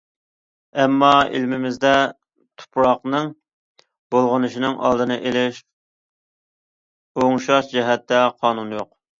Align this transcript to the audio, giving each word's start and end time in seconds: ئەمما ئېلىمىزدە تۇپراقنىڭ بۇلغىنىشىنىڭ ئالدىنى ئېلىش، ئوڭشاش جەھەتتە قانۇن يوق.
ئەمما 0.83 1.09
ئېلىمىزدە 1.39 1.91
تۇپراقنىڭ 2.61 3.29
بۇلغىنىشىنىڭ 4.15 4.75
ئالدىنى 4.89 5.19
ئېلىش، 5.29 5.63
ئوڭشاش 7.21 7.73
جەھەتتە 7.77 8.25
قانۇن 8.43 8.79
يوق. 8.79 8.95